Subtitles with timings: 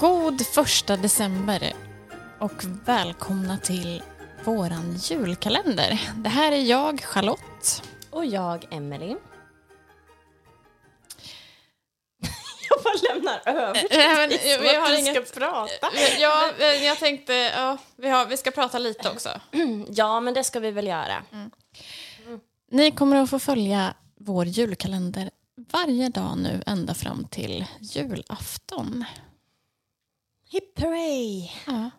[0.00, 1.72] God första december
[2.40, 4.02] och välkomna till
[4.44, 6.00] våran julkalender.
[6.16, 7.82] Det här är jag, Charlotte.
[8.10, 9.08] Och jag, Emelie.
[12.70, 15.88] jag bara lämnar över men, till vi har du inget- ska prata.
[16.18, 16.50] Ja,
[16.82, 19.40] jag tänkte, ja, vi, har, vi ska prata lite också.
[19.88, 21.22] Ja, men det ska vi väl göra.
[22.70, 25.30] Ni kommer att få följa vår julkalender
[25.72, 29.04] varje dag nu ända fram till julafton.
[30.48, 31.50] Hipp hurray!
[31.66, 31.90] Ja.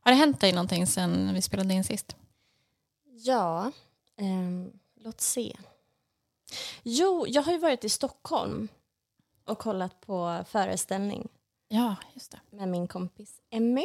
[0.00, 2.16] Har det hänt dig någonting sen vi spelade in sist?
[3.04, 3.72] Ja,
[4.16, 5.56] ehm, låt se.
[6.82, 8.68] Jo, jag har ju varit i Stockholm
[9.44, 11.28] och kollat på föreställning
[11.68, 12.40] Ja, just det.
[12.56, 13.84] med min kompis Emmy.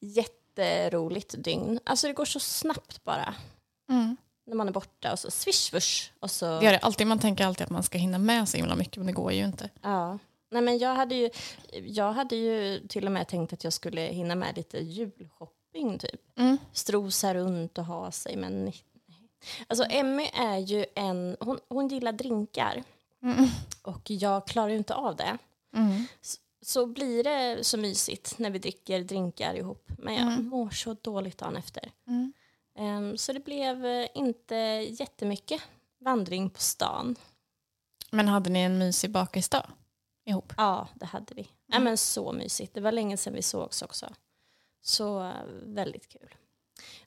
[0.00, 1.80] Jätteroligt dygn.
[1.84, 3.34] Alltså det går så snabbt bara.
[3.88, 4.16] Mm.
[4.44, 6.10] När man är borta och så swish swish.
[6.20, 6.58] Och så...
[6.58, 7.06] Det gör det alltid.
[7.06, 9.44] Man tänker alltid att man ska hinna med så himla mycket, men det går ju
[9.44, 9.70] inte.
[9.82, 10.18] Ja.
[10.52, 11.30] Nej, men jag, hade ju,
[11.72, 16.38] jag hade ju till och med tänkt att jag skulle hinna med lite julshopping typ.
[16.38, 16.58] Mm.
[16.72, 18.74] Strosa runt och ha sig men nej.
[19.66, 22.82] Alltså Emmy är ju en, hon, hon gillar drinkar
[23.22, 23.46] Mm.
[23.82, 25.38] och jag klarar ju inte av det.
[25.76, 26.04] Mm.
[26.62, 29.88] Så blir det så mysigt när vi dricker drinkar ihop.
[29.98, 30.46] Men jag Mm.
[30.48, 31.90] mår så dåligt dagen efter.
[32.78, 34.54] Ehm, så det blev eh, inte
[34.90, 35.62] jättemycket
[36.00, 37.16] vandring på stan.
[38.10, 39.66] Men hade ni en mysig bakisdag
[40.24, 40.52] ihop?
[40.56, 41.48] Ja, det hade vi.
[41.66, 42.74] Ja, men så mysigt.
[42.74, 44.12] Det var länge sedan vi sågs också.
[44.82, 46.34] Så eh, väldigt kul.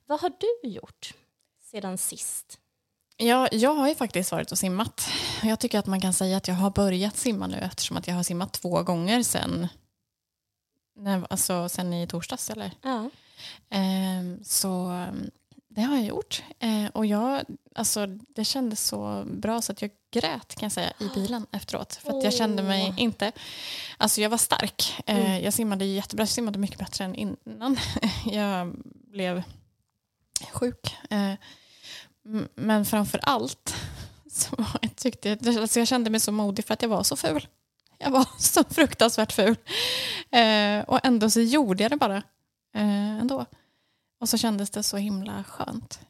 [0.06, 1.14] Vad har du gjort
[1.70, 2.58] sedan sist?
[3.16, 5.08] Ja, jag har ju faktiskt varit och simmat.
[5.42, 8.14] Jag tycker att man kan säga att jag har börjat simma nu eftersom att jag
[8.14, 9.68] har simmat två gånger sen,
[10.96, 12.50] när, alltså, sen i torsdags.
[12.50, 12.70] Eller?
[12.82, 13.10] Ja.
[13.70, 15.30] Ehm, så ehm,
[15.76, 16.42] det har jag gjort.
[16.58, 20.92] Eh, och jag, alltså, det kändes så bra så att jag grät kan jag säga
[21.00, 21.94] i bilen efteråt.
[21.94, 23.32] För att jag kände mig inte...
[23.96, 25.02] Alltså jag var stark.
[25.06, 25.42] Eh, Mm.
[25.44, 26.22] Jag simmade jättebra.
[26.22, 27.76] Jag simmade mycket bättre än innan.
[28.26, 28.74] jag
[29.10, 29.42] blev
[30.52, 30.96] sjuk.
[31.10, 31.32] Eh,
[32.54, 33.74] men framför allt
[34.30, 37.16] så jag tyckte jag, alltså jag kände mig så modig för att jag var så
[37.16, 37.46] ful.
[37.98, 39.56] Jag var så fruktansvärt ful.
[40.30, 42.16] Eh, och ändå så gjorde jag det bara.
[42.74, 43.46] Eh, ändå.
[44.20, 46.00] Och så kändes det så himla skönt.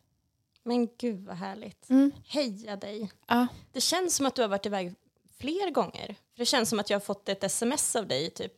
[0.63, 1.91] Men gud vad härligt.
[1.91, 2.13] Mm.
[2.29, 3.11] Heja dig.
[3.29, 3.47] Ja.
[3.73, 4.95] Det känns som att du har varit iväg
[5.41, 6.07] fler gånger.
[6.07, 8.53] För det känns som att jag har fått ett sms av dig typ.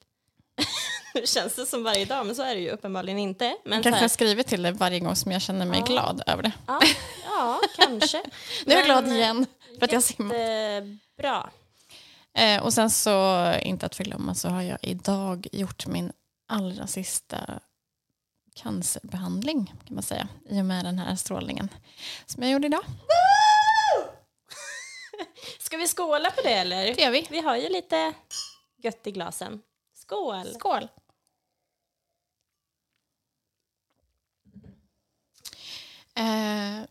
[1.15, 3.57] Nu känns det som varje dag, men så är det ju uppenbarligen inte.
[3.65, 5.87] Men Jag kanske har skrivit till dig varje gång som jag känner mig Ja.
[5.87, 6.53] glad över det.
[6.67, 6.81] ja,
[7.25, 8.23] ja, kanske.
[8.67, 9.47] Nu är jag glad igen
[9.79, 10.35] för att jag simmar.
[10.35, 11.51] Jättebra.
[12.35, 16.13] Eh, och sen så, inte att förglömma, så har jag idag gjort min
[16.49, 17.61] allra sista
[18.63, 20.29] cancerbehandling kan man säga.
[20.49, 21.69] I och med den här strålningen
[22.27, 22.85] som jag gjorde idag.
[25.59, 26.95] Ska vi skåla på det eller?
[26.95, 27.27] Det gör vi.
[27.31, 28.15] Vi har ju lite
[28.77, 29.63] gött i glasen.
[29.95, 30.55] Skål!
[30.55, 30.89] Skål!
[36.15, 36.87] Eh,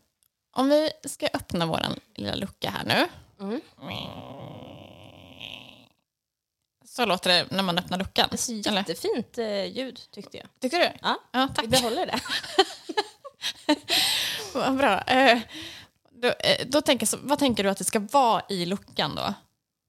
[0.50, 1.80] om vi ska öppna vår
[2.14, 3.08] lilla lucka här nu.
[3.44, 3.60] Mm.
[6.98, 8.28] Så låter det när man öppnar luckan.
[8.30, 8.72] Alltså, Eller?
[8.76, 10.46] jättefint eh, ljud tyckte jag.
[10.60, 10.98] Tyckte du?
[11.02, 11.66] Ja, ja Vi tack.
[11.66, 12.20] behåller det.
[14.54, 15.00] Vad bra.
[15.02, 15.38] Eh,
[16.10, 19.34] då, eh, då tänker, så, vad tänker du att det ska vara i luckan då?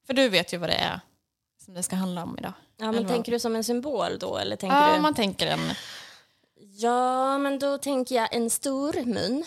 [0.08, 1.00] För du vet ju vad det är
[1.66, 2.54] som det ska handla om idag.
[2.78, 3.12] Ja, men Eller vad?
[3.12, 4.38] tänker du som en symbol då?
[4.38, 5.02] Eller tänker Ja, du?
[5.02, 5.72] man tänker en,
[6.56, 9.44] Ja, men då tänker jag en stor mun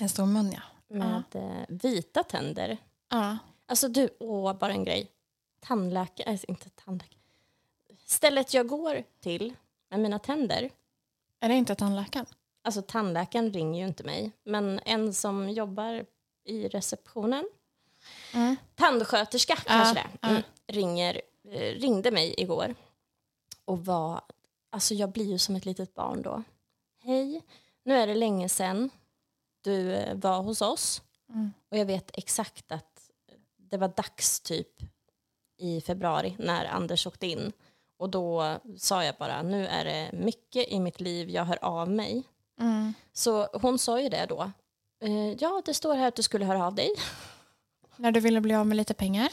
[0.00, 0.60] en stor mun, ja.
[0.96, 2.76] med eh, vita tänder.
[3.10, 3.38] ja.
[3.70, 5.10] Alltså du, åh, bara en grej.
[5.60, 7.18] Tandläkare, äh, inte tandläkare.
[8.04, 9.54] Stället jag går till
[9.88, 10.70] med mina tänder.
[11.40, 12.26] Är det inte tandläkaren?
[12.62, 16.04] Alltså tandläkaren ringer ju inte mig, men en som jobbar
[16.44, 17.48] i receptionen,
[18.34, 18.56] Mm.
[18.74, 21.20] tandsköterska kanske det, mm, ringer,
[21.50, 22.74] eh, ringde mig igår
[23.64, 24.20] och var,
[24.70, 26.42] alltså jag blir ju som ett litet barn då.
[27.02, 27.42] Hej,
[27.82, 28.90] nu är det länge sedan
[29.60, 31.52] du eh, var hos oss Mm.
[31.68, 33.10] och jag vet exakt att
[33.56, 34.82] det var dags typ
[35.58, 37.52] i februari när Anders åkte in
[37.98, 41.90] och då sa jag bara nu är det mycket i mitt liv, jag hör av
[41.90, 42.22] mig.
[42.60, 42.94] Mm.
[43.12, 44.50] Så hon sa ju det då.
[45.02, 46.90] Eh, ja, det står här att du skulle höra av dig.
[47.96, 49.28] När du ville bli av med lite pengar?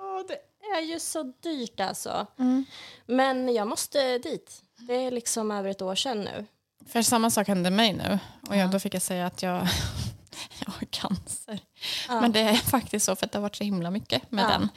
[0.00, 2.26] Åh, det är ju så dyrt alltså.
[2.38, 2.64] Mm.
[3.06, 4.62] Men jag måste dit.
[4.76, 6.46] Det är liksom över ett år sedan nu.
[6.86, 8.18] För samma sak hände mig nu.
[8.48, 8.72] Och jag, Ja.
[8.72, 9.54] då fick jag säga att jag,
[10.64, 11.60] jag har cancer.
[12.08, 12.20] Ja.
[12.20, 14.48] Men det är faktiskt så för att det har varit så himla mycket med Ja.
[14.48, 14.68] den.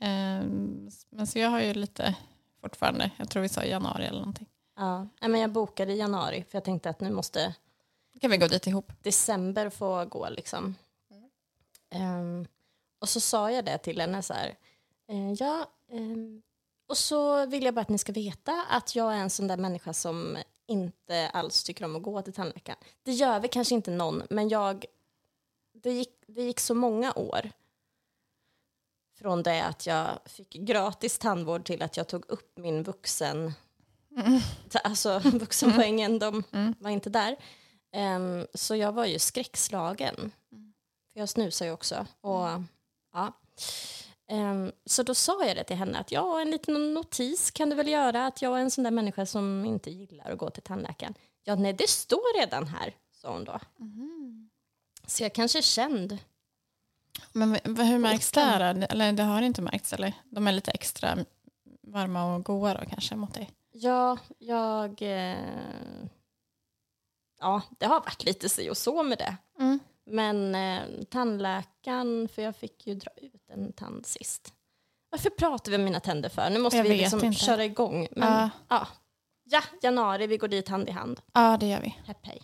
[0.00, 2.14] Ehm, men så jag har ju lite
[2.60, 4.46] fortfarande, jag tror vi sa januari eller någonting.
[4.76, 5.08] Ja.
[5.20, 7.54] Men jag bokade i januari för jag tänkte att nu måste
[8.20, 8.92] kan vi gå dit ihop.
[9.02, 10.74] december få gå liksom.
[11.90, 12.46] Ehm,
[12.98, 14.54] och så sa jag det till henne så här.
[15.08, 16.42] eh, ja, ehm,
[16.88, 19.56] och så vill jag bara att ni ska veta att jag är en sån där
[19.56, 22.78] människa som inte alls tycker om att gå till tandläkaren.
[23.02, 24.84] Det gör vi kanske inte någon, men jag...
[25.72, 27.50] Det gick, det gick så många år
[29.18, 33.52] från det att jag fick gratis tandvård till att jag tog upp min vuxen...
[34.16, 34.40] Mm.
[34.84, 36.42] Alltså vuxenpoängen, de
[36.78, 37.36] var inte där.
[37.92, 40.32] Ehm, så jag var ju skräckslagen.
[41.12, 42.06] För jag snusar ju också.
[42.20, 42.48] Och,
[43.12, 43.32] ja.
[44.28, 47.76] Ehm, så då sa jag det till henne att ja, en liten notis kan du
[47.76, 50.62] väl göra att jag är en sån där människa som inte gillar att gå till
[50.62, 51.14] tandläkaren.
[51.44, 53.60] Ja, nej, det står redan här, sa hon då.
[55.06, 56.18] Så jag kanske är känd.
[57.32, 58.40] Men hur märks det?
[58.40, 58.86] här då?
[58.90, 60.12] Eller det har inte märkts eller?
[60.30, 61.18] De är lite extra
[61.82, 63.50] varma och goa då kanske mot dig?
[63.72, 65.02] Ja, jag...
[65.02, 65.36] Eh,
[67.40, 69.36] ja, det har varit lite si och så med det.
[69.58, 69.78] Mm.
[70.06, 74.52] Men eh, tandläkaren, för jag fick ju dra ut en tand sist.
[75.10, 76.50] Varför pratar vi om mina tänder för?
[76.50, 77.38] Nu måste Jag vi liksom inte.
[77.38, 78.08] köra igång.
[78.10, 78.50] Men, Ja.
[78.68, 78.88] ja.
[79.44, 81.20] ja, januari, vi går dit hand i hand.
[81.32, 81.96] Ja, det gör vi.
[82.06, 82.42] Hepp hej.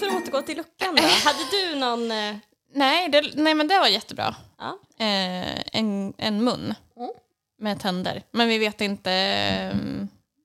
[0.00, 1.02] Men för att återgå till luckan då.
[1.24, 2.10] Hade du någon...
[2.10, 2.36] Eh,
[2.76, 4.34] Nej, det, nej, men det var jättebra.
[4.58, 4.78] ja.
[4.98, 7.10] Eh, en, en mun Mm.
[7.58, 8.22] med tänder.
[8.30, 9.76] Men vi vet inte eh,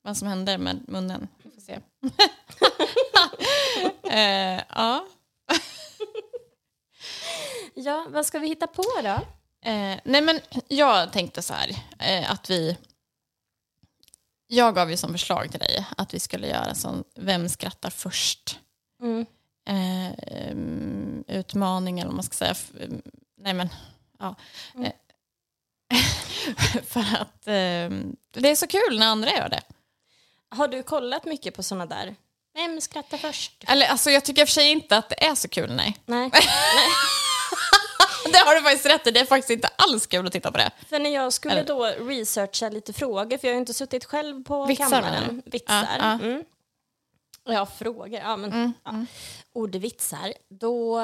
[0.04, 1.28] vad som händer med munnen.
[1.44, 1.74] Vi får se.
[4.12, 5.06] eh, ja.
[7.74, 9.20] ja, vad ska vi hitta på då?
[9.70, 11.70] Eh, nej men jag tänkte så här
[12.00, 12.78] eh, att vi
[14.48, 18.60] jag gav ju som förslag till dig att vi skulle göra som Vem skrattar först?
[19.02, 19.26] Mm.
[19.70, 20.12] Eh,
[21.38, 22.56] utmaning eller vad man ska säga.
[23.38, 23.70] Nej men,
[24.20, 24.36] ja.
[24.76, 24.86] Mm.
[24.86, 24.92] Eh,
[26.88, 29.62] för att em, det är så kul när andra gör det.
[30.50, 32.16] Har du kollat mycket på såna där?
[32.54, 33.64] Vem skrattar först?
[33.68, 35.98] Eller alltså jag tycker i och för sig inte att det är så kul, nej.
[36.06, 36.32] Nej.
[38.34, 40.58] Det har du faktiskt rätt i, det är faktiskt inte alls kul att titta på
[40.58, 40.72] det.
[40.90, 44.06] För när jag skulle Eller- då researcha lite frågor, för jag har ju inte suttit
[44.06, 45.42] själv på Vitsar, kammaren.
[45.46, 45.88] Vitsar.
[46.00, 46.26] Ja, ja.
[46.26, 46.44] Mm.
[47.44, 48.20] Ja, frågor.
[48.20, 49.06] Ja, men, Mm, ja.
[49.54, 50.34] Ordvitsar.
[50.50, 50.96] Då,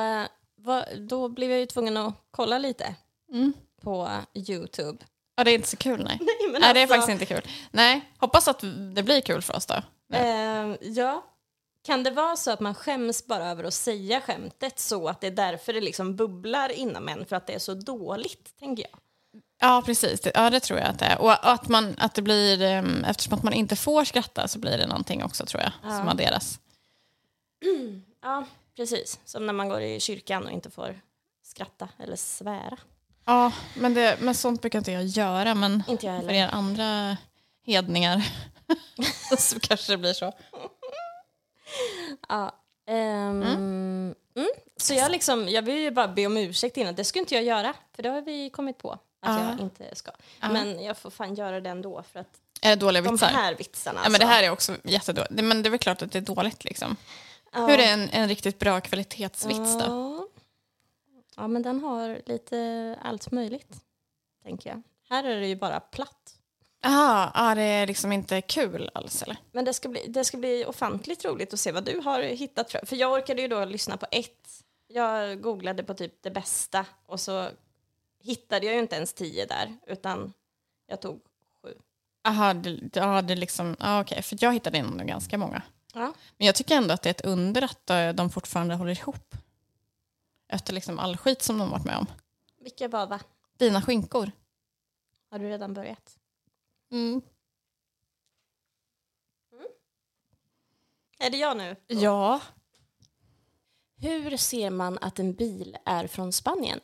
[0.56, 2.96] var, då blev jag ju tvungen att kolla lite
[3.32, 3.54] Mm.
[3.82, 4.98] på Youtube.
[5.36, 6.18] Ja, det är inte så kul, nej.
[6.52, 7.52] Nej, Nej, det är alltså, faktiskt inte kul.
[7.72, 8.60] Nej, hoppas att
[8.96, 9.76] det blir kul för oss då.
[10.14, 11.24] Eh, ja.
[11.86, 15.28] Kan det vara så att man skäms bara över att säga skämtet så att det
[15.28, 19.00] är därför det liksom bubblar inom en för att det är så dåligt, tänker jag.
[19.66, 20.22] Ja, precis.
[20.34, 21.22] Ja, det tror jag att det är.
[21.22, 24.78] Och att, man, att det blir, em, eftersom att man inte får skratta så blir
[24.78, 26.60] det någonting också tror jag, som adderas.
[28.22, 28.46] Ja,
[28.76, 29.20] precis.
[29.26, 31.00] Som när man går i kyrkan och inte får
[31.44, 32.78] skratta eller svära.
[33.26, 37.18] Ja, men, det, men sånt brukar inte jag göra, men Inte jag för er andra
[37.66, 38.28] hedningar
[39.38, 40.34] så kanske det blir så.
[42.30, 42.56] Ja.
[42.88, 43.44] ehm,
[44.36, 44.50] mm.
[44.78, 46.96] Så jag, liksom, jag vill ju bara be om ursäkt innan.
[46.96, 49.50] Det skulle inte jag göra, för det har vi kommit på att Ja.
[49.50, 50.12] jag inte ska.
[50.42, 50.50] Ja.
[50.50, 53.28] Men jag får fan göra det ändå för att Är det dåliga de vitsar?
[53.28, 54.00] här vitsarna.
[54.04, 54.36] Ja, men det alltså.
[54.36, 55.32] här är också jättedåligt.
[55.44, 56.96] Men det är väl klart att det är dåligt liksom.
[57.54, 57.66] Ja.
[57.68, 59.86] Hur är en, en riktigt bra kvalitetsvits då?
[59.86, 60.28] Ja.
[61.36, 63.74] ja, men den har lite allt möjligt,
[64.44, 64.82] tänker jag.
[65.10, 66.32] Här är det ju bara platt.
[66.82, 69.38] Jaha, ah, det är liksom inte kul alls eller?
[69.52, 72.72] Men det ska, bli, det ska bli ofantligt roligt att se vad du har hittat.
[72.72, 74.62] För, för jag orkade ju då lyssna på ett.
[74.88, 77.50] Jag googlade på typ det bästa och så
[78.26, 80.34] hittade jag ju inte ens tio där, utan
[80.88, 81.22] jag tog
[81.62, 81.74] sju.
[82.24, 85.62] Jaha, det är liksom, ah, okej, för jag hittade ändå ganska många.
[85.94, 86.14] Ja.
[86.38, 89.36] Men jag tycker ändå att det är ett under att eh, de fortfarande håller ihop.
[90.48, 92.08] Efter liksom all skit som de varit med om.
[92.60, 93.20] Vilka var va?
[93.58, 94.32] Dina skinkor.
[95.32, 96.18] Har du redan börjat?
[96.92, 97.22] Mm.
[101.20, 101.76] Är det jag nu?
[101.88, 102.42] Ja.
[103.98, 106.80] Hur ser man att en bil är från Spanien?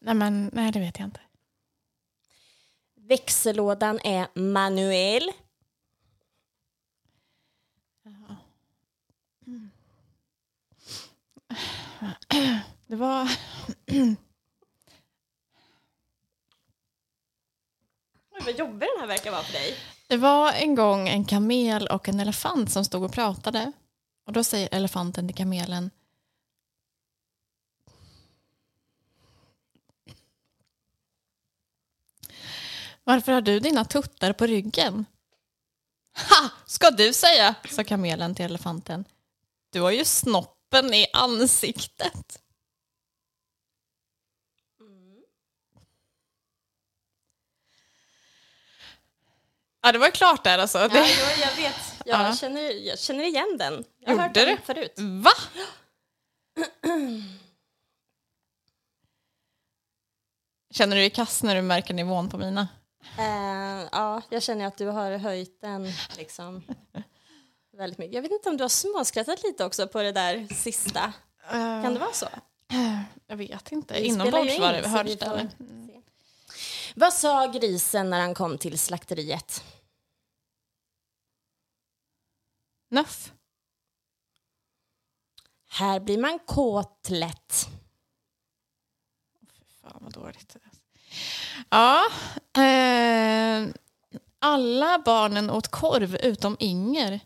[0.00, 1.20] Nej, men, nej, det vet jag inte.
[2.94, 5.32] Växellådan är manuell.
[12.86, 13.22] Det var...
[18.30, 19.76] Oj, vad jobbig den här verkar vara för dig.
[20.08, 23.72] Det var en gång en kamel och en elefant som stod och pratade.
[24.26, 25.90] Och då säger elefanten till kamelen.
[33.04, 35.04] Varför har du dina tuttar på ryggen?
[36.30, 36.50] Ha!
[36.66, 39.04] Ska du säga, sa kamelen till elefanten.
[39.72, 42.38] Du har ju snoppen i ansiktet.
[49.82, 50.78] Ja, det var klart där alltså.
[50.78, 50.98] Ja, Det...
[50.98, 51.76] jo, jag vet.
[52.04, 52.34] Jag, Ja.
[52.36, 53.84] känner, jag känner igen den.
[53.98, 54.56] Jag har hört den du?
[54.62, 54.94] förut.
[54.96, 55.30] Va?
[60.72, 62.68] Känner du dig kass när du märker nivån på mina?
[63.18, 66.62] Eh, ja, jag känner att du har höjt den liksom
[67.76, 68.14] väldigt mycket.
[68.14, 71.12] Jag vet inte om du har småskrattat lite också på det där sista.
[71.50, 72.28] Kan det vara så?
[73.26, 74.06] Jag vet inte.
[74.06, 75.50] Inombords var det hördes det.
[75.58, 76.00] se.
[76.96, 79.64] Vad sa grisen när han kom till slakteriet?
[82.88, 83.32] Nuff.
[85.68, 87.68] Här blir man kåt lätt.
[89.82, 90.56] Fan vad dåligt.
[91.70, 92.02] Ja.
[92.62, 93.68] Eh,
[94.38, 97.20] alla barnen åt korv utom Inger.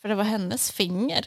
[0.00, 1.26] För det var hennes finger.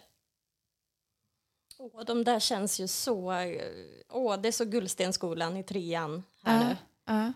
[1.77, 3.31] Åh, de där känns ju så...
[3.31, 3.61] eh,
[4.09, 6.77] Åh, det är så Gullstenskolan i trean här nu.
[7.05, 7.33] Ja.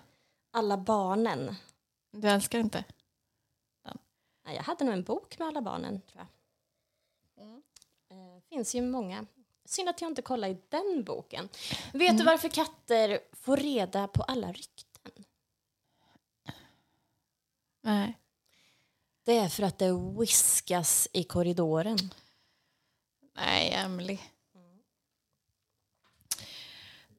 [0.51, 1.55] Alla barnen.
[2.11, 2.83] Du älskar inte?
[4.45, 6.25] Nej, jag hade nog en bok med alla barnen, tror
[7.37, 7.47] jag.
[8.17, 9.25] Eh, finns ju många.
[9.73, 11.49] Synd att jag inte kollar i den boken.
[11.93, 15.25] Vet du varför katter får reda på alla rykten?
[17.81, 18.17] Nej.
[19.25, 21.97] Det är för att det whiskas i korridoren.
[23.35, 24.17] Nej, Emily.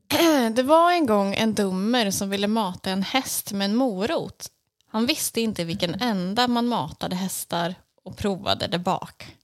[0.54, 4.50] Det var en gång en dummer som ville mata en häst med en morot.
[4.87, 9.37] Han visste inte vilken ända man matade hästar och provade det bak.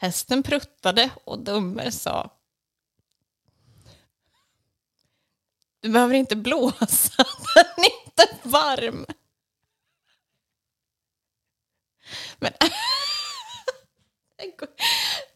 [0.00, 2.30] Hästen pruttade och dummer sa
[5.80, 9.06] Du behöver inte blåsa, den är inte varm.
[12.38, 12.52] Men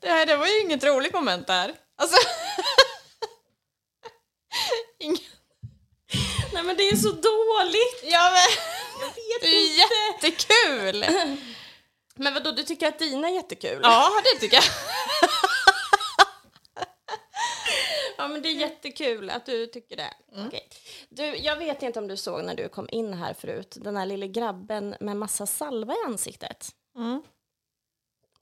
[0.01, 1.75] det, här, det var ju inget roligt moment där.
[1.97, 2.17] Alltså...
[4.99, 5.19] Ingen...
[6.53, 8.03] Nej, men det är så dåligt!
[8.03, 8.41] Ja, men...
[9.01, 11.05] Jag vet Det är jättekul!
[12.15, 13.81] Men vadå, du tycker att dina är jättekul?
[13.83, 14.65] Ja, det tycker jag.
[18.17, 20.15] Ja, men det är jättekul att du tycker det.
[20.47, 20.69] Okej.
[21.09, 24.07] Du, jag vet inte om du såg när du kom in här förut, den här
[24.07, 26.75] lille grabben med massa salva i ansiktet.
[26.97, 27.23] Mm.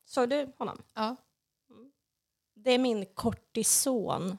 [0.04, 0.82] Såg du honom?
[0.94, 1.16] Ja.
[2.54, 4.38] Det är min kortison.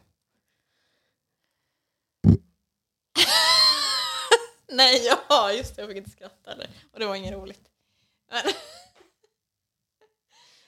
[4.68, 5.82] Nej, ja, just det.
[5.82, 6.52] Jag fick inte skratta.
[6.52, 6.70] Eller.
[6.94, 7.70] Och det var inget roligt.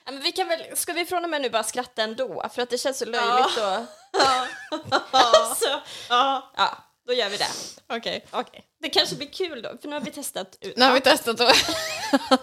[0.06, 0.14] Men...
[0.14, 2.48] Ja, men vi kan väl, ska vi från och med nu bara skratta ändå?
[2.54, 3.86] För att det känns så löjligt och...
[5.10, 7.48] alltså, Ja, ja, då gör vi det.
[7.88, 8.26] okej.
[8.30, 8.64] Okej.
[8.80, 10.76] Det kanske blir kul då, för nu har vi testat ut.
[10.76, 11.52] Nu har vi testat och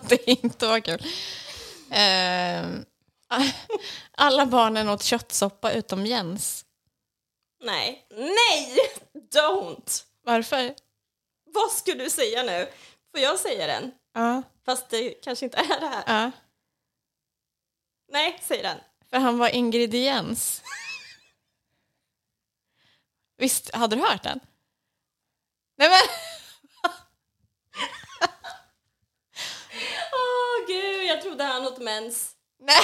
[0.10, 1.06] det inte var kul.
[1.92, 2.86] Ehm,
[4.18, 6.66] alla barnen åt köttsoppa utom Jens.
[7.64, 8.78] Nej, nej!
[9.34, 10.04] Don't!
[10.26, 10.74] Varför?
[11.46, 12.68] Vad skulle du säga nu?
[13.12, 13.92] Får jag säga den?
[14.14, 16.04] Ja, Fast det kanske inte är det här.
[16.08, 16.32] ja.
[18.14, 18.78] Nej, säg den.
[19.10, 20.62] För han var ingrediens.
[23.38, 24.40] Visst, hade du hört den?
[25.78, 26.02] Nej men,
[30.14, 32.36] Åh gud, jag trodde han åt mens.
[32.60, 32.76] nej.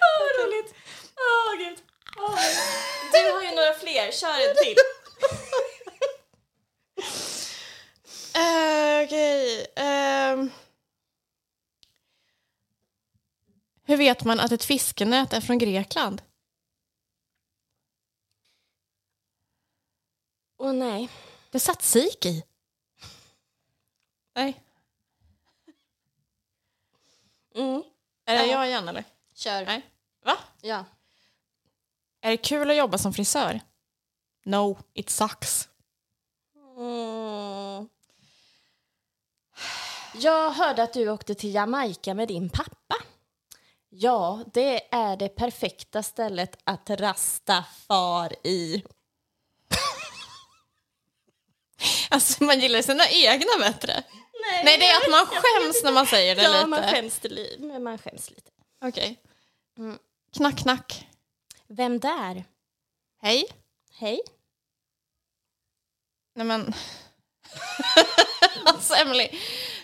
[0.00, 0.74] Åh, vad roligt.
[1.16, 1.78] Åh gud.
[2.16, 2.40] Åh.
[3.12, 4.76] Du har ju några fler, kör en till.
[8.34, 9.66] Eh, Okej.
[9.76, 10.50] ehm.
[13.88, 16.22] Hur vet man att ett fiskenät är från Grekland?
[20.58, 21.08] Åh nej.
[21.50, 22.44] Det satt sik i.
[24.34, 24.62] Nej.
[27.54, 27.82] Mm.
[28.24, 28.52] Är det Ja.
[28.52, 29.04] jag igen eller?
[29.34, 29.64] Kör.
[29.66, 29.90] Nej.
[30.24, 30.38] Va?
[30.60, 30.84] Ja.
[32.20, 33.60] Är det kul att jobba som frisör?
[34.44, 35.68] No, it sucks.
[36.76, 37.88] Mm.
[40.14, 42.96] Jag hörde att du åkte till Jamaica med din pappa.
[43.90, 48.82] Ja, det är det perfekta stället att rasta far i.
[52.10, 53.92] Alltså man gillar sina egna bättre.
[54.46, 56.66] Nej, Nej, det är att man skäms när man säger det ja, lite.
[56.66, 57.20] man skäms,
[57.58, 58.50] men man skäms lite.
[58.84, 59.20] Okej.
[59.78, 59.98] Mm.
[60.36, 61.06] Knack, knack.
[61.66, 62.44] Vem där?
[63.22, 63.44] Hej.
[63.92, 64.20] Hej.
[66.34, 66.74] Nej men...
[68.64, 69.30] alltså Emily,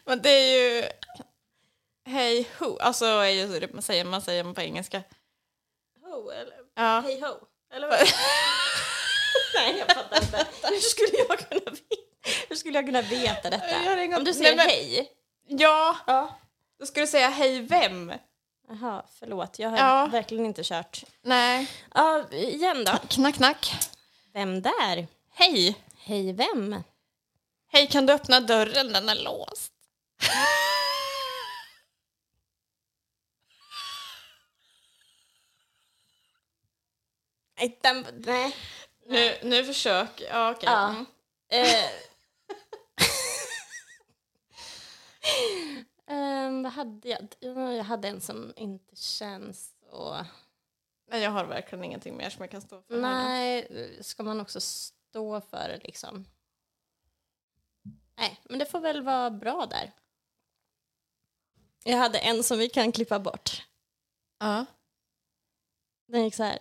[0.05, 0.89] men det är ju...
[2.07, 5.03] Hej who, alltså är ju det man säger, man säger på engelska.
[6.03, 6.55] Ho, eller?
[6.75, 7.01] Ja.
[7.05, 7.35] Hej ho.
[7.75, 7.99] Eller vad?
[9.55, 10.47] Nej, jag fattar inte.
[10.63, 11.85] Hur skulle jag kunna veta,
[12.49, 14.03] Hur skulle jag kunna veta Jag detta?
[14.05, 15.13] inga- Om du säger Nej, men- hej.
[15.47, 16.39] Ja, Ja.
[16.81, 18.13] då ska du säga hej vem?
[18.69, 19.59] Jaha, förlåt.
[19.59, 20.07] Jag har Ja.
[20.07, 21.05] verkligen inte kört.
[21.23, 21.71] Nej.
[21.95, 22.93] Ja, igen då.
[23.09, 23.73] Knack, knack.
[24.33, 25.07] Vem där?
[25.35, 25.77] Hej.
[25.99, 26.83] Hej vem?
[27.73, 28.93] Hej, kan du öppna dörren?
[28.93, 29.73] Den är låst.
[37.83, 38.57] Den, nej.
[39.07, 40.23] Nu, nu försök.
[40.31, 40.69] Ja, okej.
[40.69, 40.89] Ja.
[40.89, 41.07] Mm.
[41.49, 41.91] Eh.
[46.07, 47.29] Ehm, vad hade jag?
[47.41, 50.25] Ja, Jag hade en som inte känns så...
[51.11, 52.97] Nej, jag har verkligen ingenting mer som jag kan stå för.
[53.01, 56.25] Nej, ska man också stå för det liksom?
[58.17, 59.93] Nej, men det får väl vara bra där.
[61.85, 63.67] Jag hade en som vi kan klippa bort.
[64.39, 64.67] Ja.
[66.07, 66.59] Den gick så här.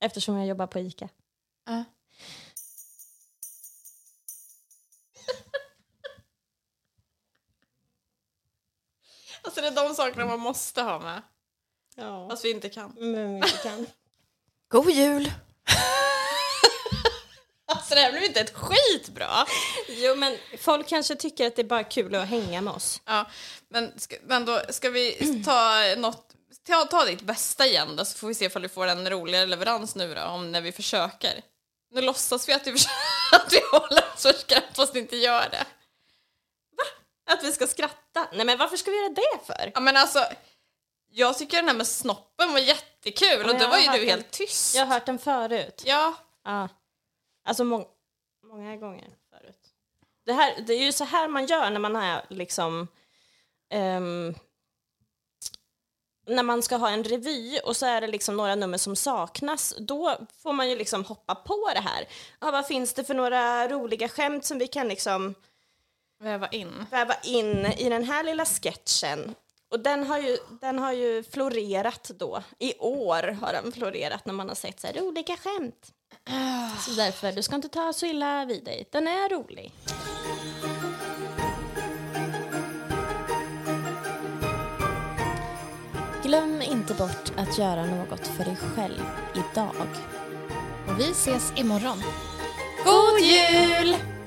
[0.00, 1.08] Eftersom jag jobbar på ICA.
[1.66, 1.84] ja.
[9.42, 11.22] Alltså det är de sakerna man måste ha med.
[11.96, 12.28] Ja.
[12.30, 12.94] Fast vi inte kan.
[12.98, 13.86] Men vi kan.
[14.68, 15.32] God jul!
[17.66, 19.46] alltså det här blev inte ett skitbra.
[19.88, 23.02] Jo, men folk kanske tycker att det är bara kul att hänga med oss.
[23.04, 23.30] Ja,
[23.68, 26.34] men, ska, men då ska vi ta något,
[26.66, 29.46] ta, ta ditt bästa igen då, så får vi se ifall vi får en roligare
[29.46, 31.42] leverans nu då, om när vi försöker.
[31.90, 32.70] Nu låtsas vi att vi,
[33.32, 35.66] att vi håller oss för skratt fast inte gör det.
[37.30, 38.28] Att vi ska skratta.
[38.32, 39.70] Nej, men varför ska vi göra det för?
[39.74, 40.24] Ja men alltså,
[41.10, 43.98] jag tycker den här med snoppen var jättekul och Ja, då jag var ju du
[43.98, 44.08] den.
[44.08, 44.74] helt tyst.
[44.74, 45.82] Jag har hört den förut.
[45.86, 46.68] Ja, Ja.
[47.44, 47.88] Alltså må
[48.44, 49.60] många gånger förut.
[50.26, 52.88] Det, här, det är ju så här man gör när man är liksom...
[53.70, 54.34] ehm,
[56.28, 59.74] när man ska ha en revy och så är det liksom några nummer som saknas,
[59.78, 62.08] då får man ju liksom hoppa på det här.
[62.40, 65.34] Ja, vad finns det för några roliga skämt som vi kan liksom
[66.20, 66.86] väva in.
[66.90, 69.34] väva in i den här lilla sketchen?
[69.70, 72.42] Och den har ju, den har ju florerat då.
[72.58, 75.92] I år har den florerat när man har sett så här roliga skämt.
[76.86, 78.88] Så därför, du ska inte ta så illa vid dig.
[78.90, 79.72] Den är rolig.
[86.28, 89.02] Glöm inte bort att göra något för dig själv
[89.34, 89.88] idag.
[90.88, 92.02] Och vi ses imorgon.
[92.84, 94.17] God jul!